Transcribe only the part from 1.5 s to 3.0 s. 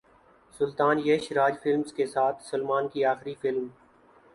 films کے ساتھ سلمان